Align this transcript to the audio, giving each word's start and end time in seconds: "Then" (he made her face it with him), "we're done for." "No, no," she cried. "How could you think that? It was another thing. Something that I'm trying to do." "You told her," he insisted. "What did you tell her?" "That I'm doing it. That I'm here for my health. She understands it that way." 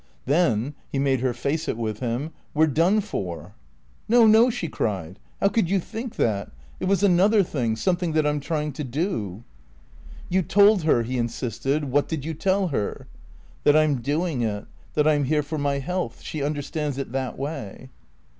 "Then" 0.25 0.73
(he 0.91 0.97
made 0.97 1.19
her 1.19 1.31
face 1.31 1.67
it 1.67 1.77
with 1.77 1.99
him), 1.99 2.31
"we're 2.55 2.65
done 2.65 3.01
for." 3.01 3.53
"No, 4.09 4.25
no," 4.25 4.49
she 4.49 4.67
cried. 4.67 5.19
"How 5.39 5.47
could 5.49 5.69
you 5.69 5.79
think 5.79 6.15
that? 6.15 6.49
It 6.79 6.85
was 6.85 7.03
another 7.03 7.43
thing. 7.43 7.75
Something 7.75 8.13
that 8.13 8.25
I'm 8.25 8.39
trying 8.39 8.71
to 8.73 8.83
do." 8.83 9.43
"You 10.27 10.41
told 10.41 10.85
her," 10.85 11.03
he 11.03 11.19
insisted. 11.19 11.83
"What 11.85 12.07
did 12.07 12.25
you 12.25 12.33
tell 12.33 12.69
her?" 12.69 13.05
"That 13.63 13.77
I'm 13.77 14.01
doing 14.01 14.41
it. 14.41 14.65
That 14.95 15.07
I'm 15.07 15.25
here 15.25 15.43
for 15.43 15.59
my 15.59 15.77
health. 15.77 16.21
She 16.23 16.41
understands 16.41 16.97
it 16.97 17.11
that 17.11 17.37
way." 17.37 17.89